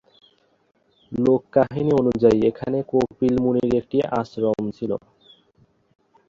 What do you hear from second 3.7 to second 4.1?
একটি